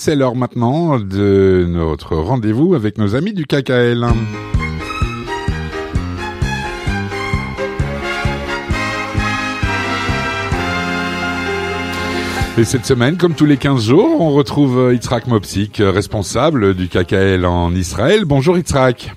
[0.00, 4.06] C'est l'heure maintenant de notre rendez-vous avec nos amis du KKL.
[12.56, 17.44] Et cette semaine, comme tous les 15 jours, on retrouve Yitzhak Mopsik, responsable du KKL
[17.44, 18.24] en Israël.
[18.24, 19.16] Bonjour Yitzhak.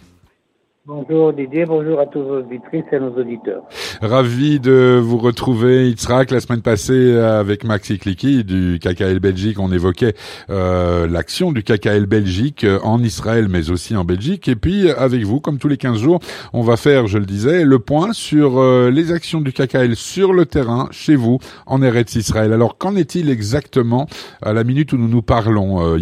[0.93, 3.63] Bonjour Didier, bonjour à tous vos auditrices et nos auditeurs.
[4.01, 6.31] Ravi de vous retrouver, Yitzhak.
[6.31, 10.15] La semaine passée, avec Maxi Kliki du KKL Belgique, on évoquait
[10.49, 14.49] euh, l'action du KKL Belgique en Israël, mais aussi en Belgique.
[14.49, 16.19] Et puis, avec vous, comme tous les 15 jours,
[16.51, 20.33] on va faire, je le disais, le point sur euh, les actions du KKL sur
[20.33, 22.51] le terrain, chez vous, en Eretz Israël.
[22.51, 24.07] Alors, qu'en est-il exactement
[24.41, 25.97] à la minute où nous nous parlons, euh,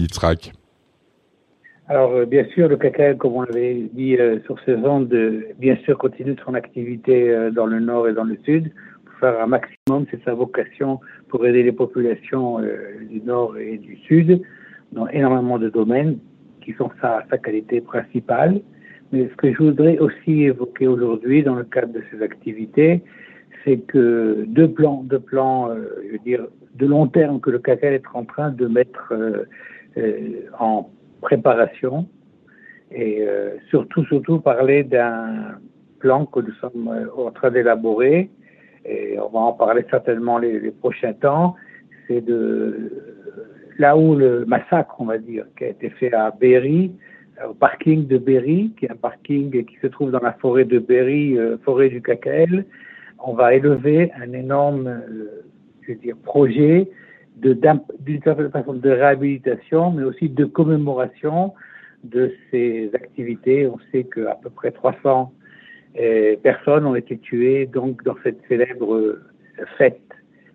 [1.90, 5.42] alors, euh, bien sûr, le KKL, comme on l'avait dit euh, sur ces ondes, euh,
[5.58, 8.72] bien sûr, continue son activité dans le nord et dans le sud
[9.06, 11.00] pour faire un maximum, c'est sa vocation
[11.30, 12.60] pour aider les populations
[13.10, 14.40] du nord et du sud
[14.92, 16.20] dans énormément de domaines
[16.62, 18.62] qui sont sa, sa qualité principale.
[19.12, 23.02] Mais ce que je voudrais aussi évoquer aujourd'hui dans le cadre de ces activités,
[23.66, 25.74] c'est que deux plans, deux plans,
[26.06, 29.12] je veux dire, de long terme que le KKL est en train de mettre
[30.60, 30.88] en
[31.22, 32.08] préparation
[32.92, 35.60] et euh, surtout, surtout parler d'un
[36.00, 38.30] plan que nous sommes euh, en train d'élaborer
[38.86, 41.56] et on va en parler certainement les, prochains temps.
[42.08, 42.92] C'est de
[43.78, 46.92] là où le massacre, on va dire, qui a été fait à Berry,
[47.48, 50.80] au parking de Berry, qui est un parking qui se trouve dans la forêt de
[50.80, 52.66] Berry, euh, forêt du KKL.
[53.24, 55.02] On va élever un énorme,
[55.82, 56.90] je veux dire, projet
[57.42, 61.54] d'une certaine façon de réhabilitation, mais aussi de commémoration
[62.04, 63.68] de ces activités.
[63.68, 65.32] On sait qu'à peu près 300
[66.00, 69.22] euh, personnes ont été tuées donc dans cette célèbre euh,
[69.78, 70.02] fête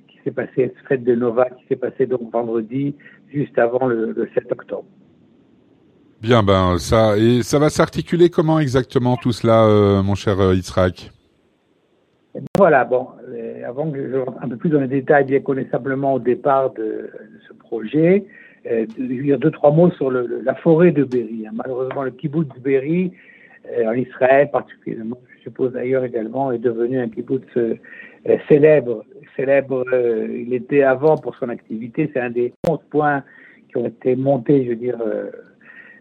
[0.08, 2.94] qui s'est passée, cette fête de Nova qui s'est passée donc vendredi,
[3.32, 4.86] juste avant le, 7 octobre.
[6.22, 11.10] Bien, ben ça et ça va s'articuler comment exactement tout cela, euh, mon cher Yitzhak?
[12.56, 15.40] Voilà, bon, euh, avant que je rentre un peu plus dans les détails, bien
[15.70, 17.11] simplement au départ de,
[17.46, 18.24] ce projet,
[18.70, 21.46] euh, dire deux, trois mots sur le, la forêt de Berry.
[21.46, 21.52] Hein.
[21.55, 23.12] Malheureusement, le kibbutz Berry,
[23.70, 27.77] euh, en Israël particulièrement, je suppose d'ailleurs également, est devenu un kibbutz euh,
[28.48, 29.05] célèbre.
[29.36, 33.23] Célèbre, il était avant pour son activité, c'est un des 11 points
[33.68, 34.96] qui ont été montés, je veux dire,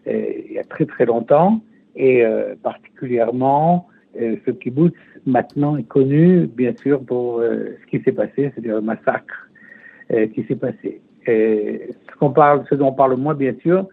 [0.06, 1.60] il y a très très longtemps,
[1.96, 2.24] et
[2.62, 4.94] particulièrement ce kibbutz
[5.26, 9.48] maintenant est connu, bien sûr, pour euh, ce qui s'est passé, c'est-à-dire le massacre
[10.12, 11.00] euh, qui s'est passé.
[11.26, 13.88] Ce dont on parle moins, bien sûr,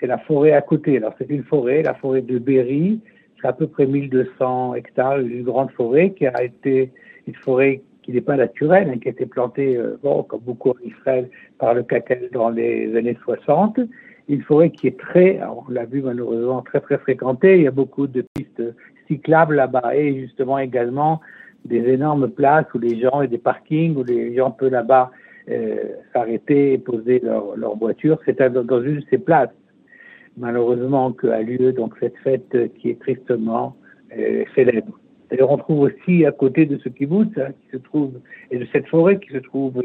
[0.00, 0.96] c'est la forêt à côté.
[0.96, 3.00] Alors, c'est une forêt, la forêt de Berry,
[3.40, 6.90] c'est à peu près 1200 hectares, une grande forêt qui a été
[7.26, 10.70] une forêt qui n'est pas naturelle, hein, qui a été plantée, euh, bon, comme beaucoup
[10.70, 11.28] en Israël,
[11.58, 13.78] par le cacao dans les années 60.
[14.28, 17.56] Une forêt qui est très, on l'a vu malheureusement, très très fréquentée.
[17.56, 18.62] Il y a beaucoup de pistes
[19.08, 21.20] cyclables là-bas et justement également
[21.64, 25.10] des énormes places où les gens et des parkings où les gens peuvent là-bas
[25.48, 25.76] euh,
[26.12, 28.18] s'arrêter et poser leur, leur voiture.
[28.24, 29.50] C'est dans une de ces places,
[30.36, 33.76] malheureusement, qu'a lieu donc cette fête qui est tristement
[34.16, 34.98] euh, célèbre.
[35.30, 38.66] D'ailleurs, on trouve aussi à côté de ce kibbutz hein, qui se trouve et de
[38.72, 39.82] cette forêt qui se trouve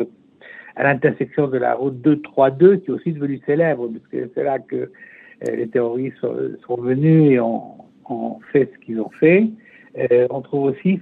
[0.77, 4.59] à l'intersection de la route 232 qui est aussi devenue célèbre parce que c'est là
[4.59, 9.49] que euh, les terroristes sont, venus et ont fait ce qu'ils ont fait.
[9.97, 10.99] Euh, on trouve aussi,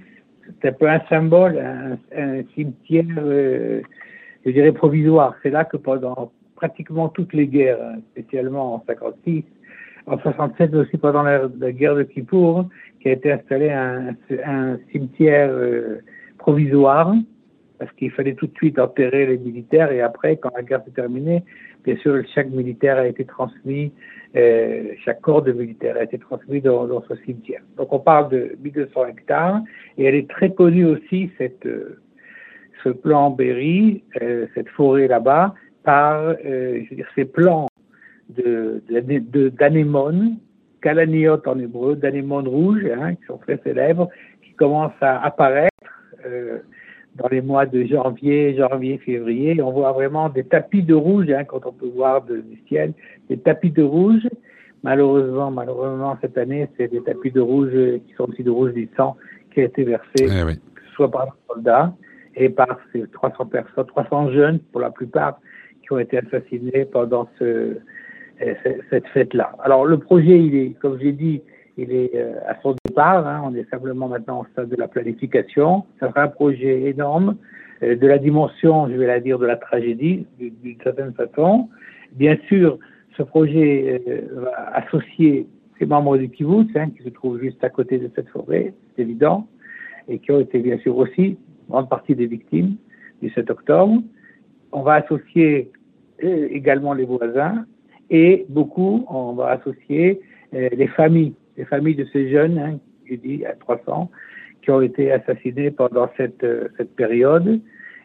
[0.60, 3.82] c'est un peu un symbole, un, cimetière, euh,
[4.46, 5.34] je dirais, provisoire.
[5.42, 9.44] C'est là que pendant pratiquement toutes les guerres, hein, spécialement en 56,
[10.06, 12.66] en 67, mais aussi pendant la, guerre de Kippour,
[13.00, 14.14] qui a été installé un,
[14.90, 15.50] cimetière
[16.38, 17.14] provisoire,
[17.78, 20.92] parce qu'il fallait tout de suite enterrer les militaires, et après, quand la guerre s'est
[20.92, 21.44] terminée,
[21.84, 23.92] bien sûr, chaque militaire a été transmis
[24.36, 27.62] euh, chaque corps de militaire a été transmis dans, dans, ce cimetière.
[27.78, 29.62] Donc on parle de 1200 hectares
[29.96, 31.98] et elle est très connue aussi, cette, euh,
[32.84, 35.54] ce plan Berry, euh, cette forêt là-bas,
[35.84, 36.34] par
[37.14, 37.68] ces plans
[38.28, 40.36] de, de, d'anémones,
[40.82, 44.08] kalaniot en hébreu, d'anémones rouges, hein, qui sont très célèbres,
[44.42, 45.70] qui commencent à apparaître
[47.16, 49.60] dans les mois de janvier, janvier, février.
[49.62, 52.92] On voit vraiment des tapis de rouge, hein, quand on peut voir de, du ciel,
[53.28, 54.26] des tapis de rouge.
[54.82, 57.72] Malheureusement, malheureusement, cette année, c'est des tapis de rouge
[58.06, 59.16] qui sont aussi de rouge du sang
[59.52, 60.54] qui a été versé, eh
[60.94, 61.94] soit par les soldats
[62.36, 65.40] et par ces 300 personnes, 300 jeunes pour la plupart,
[65.82, 67.78] qui ont été assassinés pendant ce,
[68.90, 69.52] cette fête-là.
[69.60, 71.42] Alors le projet, il est, comme j'ai dit,
[71.76, 73.26] il est euh, à son départ.
[73.26, 75.84] Hein, on est simplement maintenant au stade de la planification.
[76.00, 77.36] Ça sera un projet énorme,
[77.82, 81.68] euh, de la dimension, je vais la dire, de la tragédie, d'une certaine façon,
[82.12, 82.78] bien sûr,
[83.16, 84.02] ce projet
[84.34, 85.46] va associer
[85.78, 89.02] ces membres du kibbutz, hein, qui se trouvent juste à côté de cette forêt, c'est
[89.02, 89.46] évident,
[90.08, 91.38] et qui ont été bien sûr aussi
[91.68, 92.76] grande partie des victimes
[93.22, 94.02] du 7 octobre.
[94.72, 95.70] On va associer
[96.24, 97.66] euh, également les voisins
[98.10, 100.20] et beaucoup, on va associer
[100.54, 104.10] euh, les familles, les familles de ces jeunes, hein, je dis à 300,
[104.62, 107.60] qui ont été assassinés pendant cette, euh, cette période.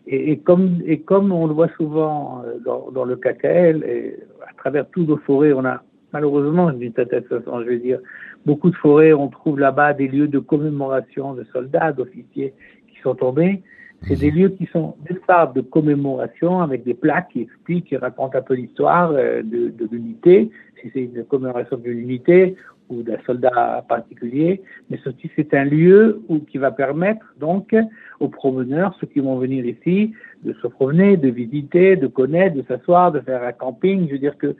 [0.08, 4.90] Et, comme, et comme on le voit souvent dans, dans le KKL, et à travers
[4.90, 5.84] toutes nos forêts, on a
[6.14, 8.00] malheureusement, d'une certaine façon, je veux dire,
[8.46, 12.54] beaucoup de forêts, on trouve là-bas des lieux de commémoration de soldats, d'officiers
[12.88, 13.62] qui sont tombés.
[14.08, 14.38] C'est des mhm.
[14.38, 18.42] lieux qui sont des espaces de commémoration avec des plaques qui expliquent, qui racontent un
[18.42, 20.50] peu l'histoire euh, de, de l'unité,
[20.82, 22.56] si c'est une commémoration de l'unité
[22.90, 27.74] ou d'un soldat particulier, mais ceci c'est un lieu où, qui va permettre donc
[28.20, 30.14] aux promeneurs, ceux qui vont venir ici,
[30.44, 34.08] de se promener, de visiter, de connaître, de s'asseoir, de faire un camping.
[34.08, 34.56] Je veux dire que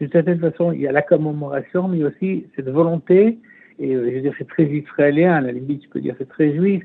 [0.00, 3.38] d'une certaine façon, il y a la commémoration, mais aussi cette volonté,
[3.78, 6.28] et euh, je veux dire, c'est très israélien, à la limite, je peux dire, c'est
[6.28, 6.82] très juif,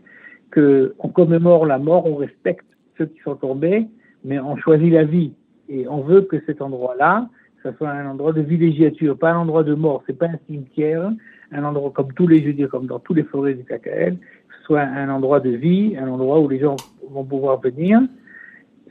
[0.54, 2.66] qu'on commémore la mort, on respecte
[2.98, 3.88] ceux qui sont tombés,
[4.24, 5.34] mais on choisit la vie.
[5.70, 7.28] Et on veut que cet endroit-là,
[7.64, 11.12] ça soit un endroit de villégiature, pas un endroit de mort, c'est pas un cimetière,
[11.52, 14.18] un endroit comme tous les, je comme dans tous les forêts du KKL,
[14.66, 16.76] soit un endroit de vie, un endroit où les gens
[17.10, 18.02] vont pouvoir venir,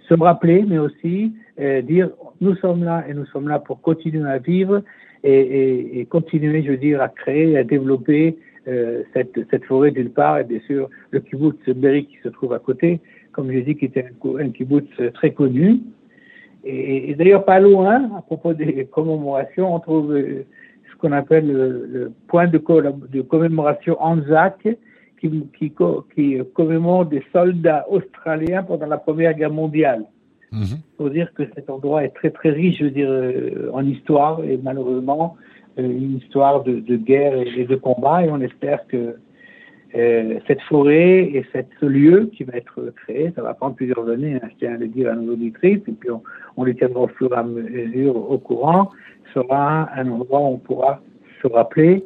[0.08, 2.10] se rappeler, mais aussi euh, dire
[2.40, 4.82] nous sommes là et nous sommes là pour continuer à vivre
[5.22, 10.38] et continuer, je veux dire, à créer, à développer euh, cette, cette forêt d'une part
[10.38, 13.00] et bien sûr le kibbutz Berry qui se trouve à côté,
[13.32, 15.80] comme je dis, qui était un, un kibbutz très connu.
[16.64, 20.44] Et, et d'ailleurs pas loin, à propos des commémorations, on trouve euh,
[20.90, 24.68] ce qu'on appelle le, le, point de, de commémoration Anzac,
[25.20, 25.72] qui, qui,
[26.14, 30.04] qui commémore des soldats australiens pendant la Première Guerre mondiale.
[30.52, 30.66] Il mhm.
[30.96, 34.42] faut dire que cet endroit est très très riche, je veux dire, euh, en histoire
[34.42, 38.24] et malheureusement euh, une histoire de, de, guerre et de combat.
[38.24, 39.16] Et on espère que
[39.94, 44.08] euh, cette forêt et cette, ce lieu qui va être créé, ça va prendre plusieurs
[44.08, 46.22] années, hein, je tiens à le dire à nos auditrices, et puis on,
[46.56, 48.90] on les tiendra au fur et à mesure au courant,
[49.34, 51.00] sera un endroit où on pourra
[51.42, 52.04] se rappeler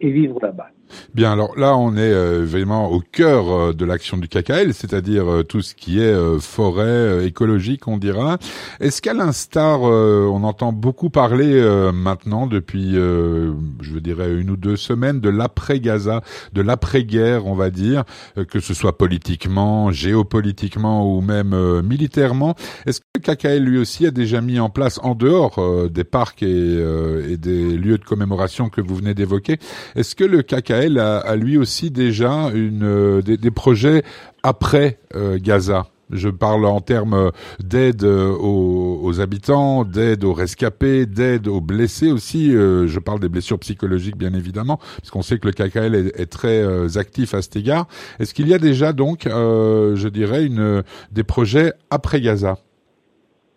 [0.00, 0.70] et vivre là-bas.
[1.16, 5.32] Bien, alors là, on est euh, vraiment au cœur euh, de l'action du KKL, c'est-à-dire
[5.32, 8.36] euh, tout ce qui est forêt écologique, on dira.
[8.80, 11.62] Est-ce qu'à l'instar, on entend beaucoup parler
[11.94, 16.22] maintenant depuis, je dirais, une ou deux semaines de l'après-Gaza,
[16.52, 18.04] de l'après-guerre, on va dire,
[18.50, 22.54] que ce soit politiquement, géopolitiquement ou même militairement?
[22.86, 26.42] Est-ce que le KKL lui aussi a déjà mis en place, en dehors des parcs
[26.42, 26.82] et,
[27.28, 29.58] et des lieux de commémoration que vous venez d'évoquer,
[29.94, 30.98] est-ce que le KKL
[31.36, 34.02] lui aussi déjà une, euh, des, projets
[34.42, 35.86] après euh, Gaza.
[36.10, 42.52] Je parle en termes d'aide euh, aux, habitants, d'aide aux rescapés, d'aide aux blessés aussi.
[42.52, 46.96] je parle des blessures psychologiques, bien évidemment, parce qu'on sait que le KKL est, très
[46.96, 47.88] actif à cet égard.
[48.20, 52.58] Est-ce qu'il y a déjà donc, je dirais, une, des projets après Gaza?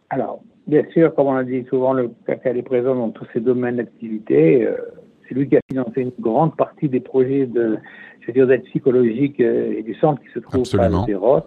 [0.09, 3.41] Alors, bien sûr, comme on a dit souvent, le KKL est présent dans tous ces
[3.41, 4.67] domaines d'activité.
[5.29, 7.77] C'est lui qui a financé une grande partie des projets de,
[8.21, 11.41] je veux dire, d'aide psychologique euh, et du centre qui se trouve à Zéros.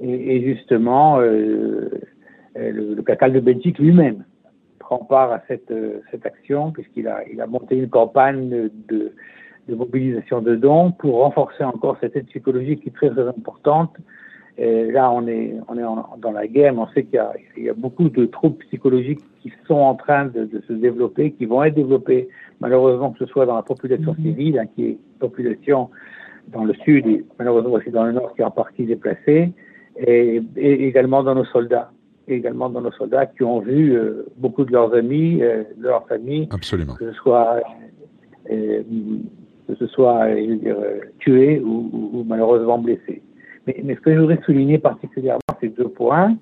[0.00, 1.88] Et, et, justement, euh,
[2.56, 4.24] euh, le, le CACAL de Belgique lui-même
[4.78, 5.72] prend part à cette,
[6.10, 9.12] cette action puisqu'il a, il a monté une campagne de,
[9.68, 13.96] mobilisation de dons pour renforcer encore cette aide psychologique qui est très, très importante
[14.58, 17.18] et là, on est, on est dans la guerre, mais on sait qu'il
[17.56, 21.32] y, y, a beaucoup de troupes psychologiques qui sont en train de, de, se développer,
[21.32, 22.28] qui vont être développées,
[22.60, 24.24] malheureusement, que ce soit dans la population mhm.
[24.24, 25.90] civile, hein, qui est une population
[26.48, 29.52] dans le sud et malheureusement aussi dans le nord qui est en partie déplacée,
[29.96, 31.90] et, et également dans nos soldats.
[32.28, 35.82] Et également dans nos soldats qui ont vu euh, beaucoup de leurs amis, euh, de
[35.82, 36.94] leurs familles, Absolument.
[36.94, 37.60] que ce soit,
[38.50, 38.82] euh,
[39.66, 40.76] que ce soit je veux dire,
[41.18, 43.22] tués ou, ou, ou malheureusement blessés.
[43.66, 46.36] Mais, mais, ce que je voudrais souligner particulièrement, c'est deux points.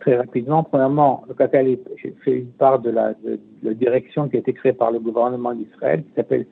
[0.00, 0.62] Très rapidement.
[0.64, 1.76] Premièrement, le CACAL
[2.24, 3.14] fait une part de la,
[3.74, 6.46] direction qui a été créée par le gouvernement d'Israël, qui s'appelle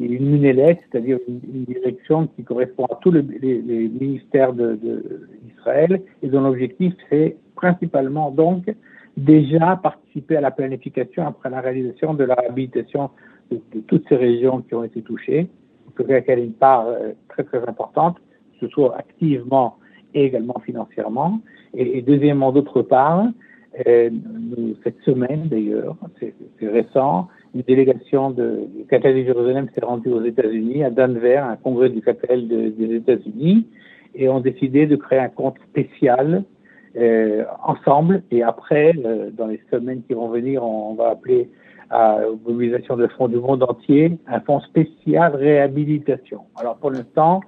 [0.00, 6.28] est une munélette, c'est-à-dire une, une, direction qui correspond à tous les, ministères d'Israël, et
[6.28, 8.64] dont l'objectif, c'est principalement donc
[9.16, 13.10] déjà participer à la planification après la réalisation de la réhabilitation
[13.52, 15.48] de, toutes ces régions qui ont été touchées
[15.96, 18.16] qu'elle ait une part euh, très très importante,
[18.60, 19.76] ce soit activement
[20.14, 21.40] et également financièrement.
[21.74, 23.26] Et, deuxièmement, d'autre part,
[23.86, 24.10] euh,
[24.84, 30.84] cette semaine d'ailleurs, c'est récent, une délégation du KTL de Jérusalem s'est rendue aux États-Unis,
[30.84, 33.66] à Denver, un congrès du de, des États-Unis,
[34.14, 36.44] et ont décidé de créer un compte spécial
[37.64, 38.22] ensemble.
[38.30, 38.92] Et après,
[39.36, 41.48] dans les semaines qui vont venir, on va appeler
[41.90, 46.40] à mobilisation de fonds du monde entier un fonds spécial réhabilitation.
[46.56, 47.40] Alors pour l'instant,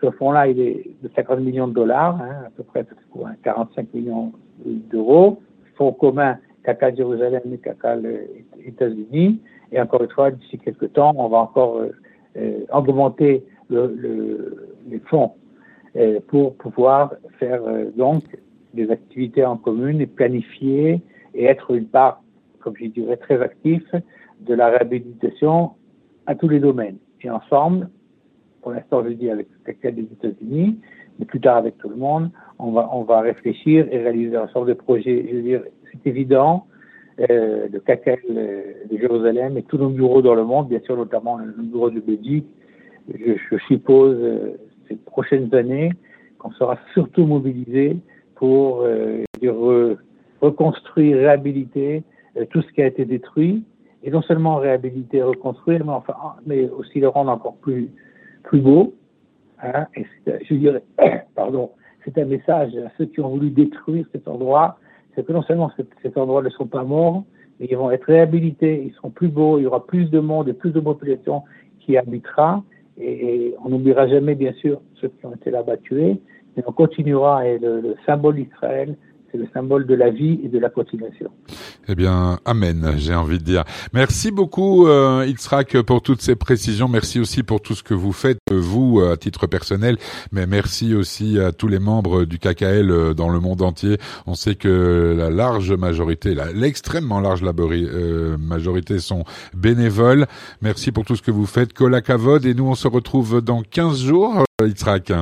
[0.00, 2.86] ce fonds-là, il est de 50 millions de dollars, hein, à peu près
[3.42, 4.32] 45 millions
[4.64, 5.40] d'euros.
[5.76, 7.96] Fonds commun CACA Jérusalem et CACA
[8.64, 9.40] États-Unis.
[9.72, 11.92] Et encore une fois, d'ici quelques temps, on va encore euh,
[12.36, 15.32] euh, augmenter le, le, les fonds
[15.96, 17.62] euh, pour pouvoir faire
[17.96, 18.24] donc
[18.74, 21.00] des activités en commune et planifier
[21.34, 22.22] et être une part,
[22.60, 23.82] comme je dirais, très actif
[24.40, 25.72] de la réhabilitation
[26.26, 26.98] à tous les domaines.
[27.22, 27.88] Et ensemble,
[28.62, 30.78] pour l'instant, je dis avec CACA des États-Unis,
[31.18, 34.46] mais plus tard avec tout le monde, on va, on va réfléchir et réaliser un
[34.46, 35.26] certain de projets.
[35.30, 35.62] Je veux dire,
[35.92, 36.66] c'est évident,
[37.30, 38.18] euh, de CACEL
[38.90, 42.00] de Jérusalem et tous nos bureaux dans le monde, bien sûr, notamment le bureau de
[42.00, 42.46] Belgique.
[43.12, 44.56] Je, suppose euh,
[44.88, 45.90] ces prochaines années
[46.38, 47.96] qu'on sera surtout mobilisé
[48.36, 49.24] pour euh,
[50.40, 52.02] reconstruire, réhabiliter
[52.36, 53.64] euh, tout ce qui a été détruit,
[54.04, 56.14] et non seulement réhabiliter, reconstruire, mais enfin,
[56.46, 57.88] mais aussi le rendre encore plus
[58.42, 58.94] plus beau.
[59.62, 60.82] Hein, et je dirais,
[61.34, 61.70] pardon,
[62.04, 64.78] c'est un message à ceux qui ont voulu détruire cet endroit
[65.18, 67.24] c'est que non seulement cet, endroit ne sont pas morts,
[67.58, 70.48] mais ils vont être réhabilités, ils seront plus beaux, il y aura plus de monde
[70.48, 71.42] et plus de population
[71.80, 72.62] qui habitera.
[73.00, 77.48] Et, on n'oubliera jamais, bien sûr, ceux qui ont été là-bas mais on continuera.
[77.48, 78.96] Et le, le symbole d'Israël,
[79.30, 81.30] c'est le symbole de la vie et de la continuation.
[81.88, 83.64] Eh bien, amen, j'ai envie de dire.
[83.92, 85.24] Merci beaucoup, euh,
[85.86, 86.88] pour toutes ces précisions.
[86.88, 89.96] Merci aussi pour tout ce que vous faites, vous, à titre personnel,
[90.32, 93.98] mais merci aussi à tous les membres du KKL euh, dans le monde entier.
[94.26, 100.26] On sait que la large majorité, l'extrêmement large euh, majorité sont bénévoles.
[100.62, 101.72] Merci pour tout ce que vous faites.
[101.72, 105.12] Kolakavod, et nous, on se retrouve dans 15 jours, euh, Yitzhak.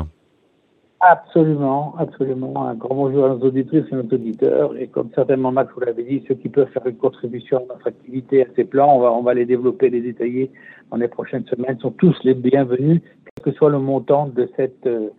[1.00, 2.66] Absolument, absolument.
[2.66, 4.76] Un grand bonjour à nos auditrices et nos auditeurs.
[4.78, 7.88] Et comme certainement Max vous l'avez dit, ceux qui peuvent faire une contribution à notre
[7.88, 10.50] activité, à ces plans, on va, on va les développer, les détailler
[10.90, 14.86] dans les prochaines semaines, sont tous les bienvenus, quel que soit le montant de cette
[14.86, 15.10] euh,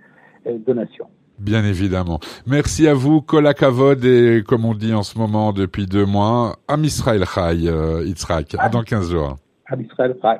[0.48, 1.06] euh, donation.
[1.38, 2.20] Bien évidemment.
[2.48, 6.84] Merci à vous, Kolakavod, et comme on dit en ce moment depuis deux mois, Am
[6.84, 8.56] Israël Chai, euh, Yitzhak.
[8.58, 9.36] À dans 15 jours.
[9.68, 10.38] Am Israël Chai.